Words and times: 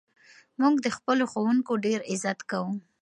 موږ 0.59 0.75
د 0.85 0.87
خپلو 0.97 1.23
ښوونکو 1.31 1.71
ډېر 1.85 1.99
عزت 2.11 2.39
کوو. 2.49 2.71